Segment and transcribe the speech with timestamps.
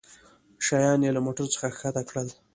[0.65, 2.27] شيان يې له موټرڅخه کښته کړل.